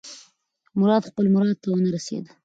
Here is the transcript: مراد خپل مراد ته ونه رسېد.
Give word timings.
مراد 0.79 1.03
خپل 1.09 1.25
مراد 1.33 1.57
ته 1.61 1.67
ونه 1.69 1.89
رسېد. 1.95 2.25